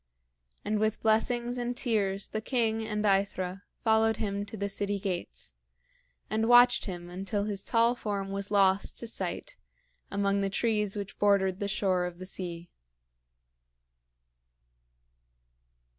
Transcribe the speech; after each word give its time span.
And 0.65 0.79
with 0.79 1.03
blessings 1.03 1.59
and 1.59 1.77
tears 1.77 2.29
the 2.29 2.41
king 2.41 2.83
and 2.87 3.05
AEthra 3.05 3.61
followed 3.83 4.17
him 4.17 4.47
to 4.47 4.57
the 4.57 4.67
city 4.67 4.97
gates, 4.97 5.53
and 6.27 6.49
watched 6.49 6.85
him 6.85 7.07
until 7.07 7.43
his 7.43 7.63
tall 7.63 7.93
form 7.93 8.31
was 8.31 8.49
lost 8.49 8.97
to 8.97 9.05
sight 9.05 9.57
among 10.09 10.41
the 10.41 10.49
trees 10.49 10.95
which 10.97 11.19
bordered 11.19 11.59
the 11.59 11.67
shore 11.67 12.05
of 12.07 12.17
the 12.17 12.25
sea. 12.25 12.71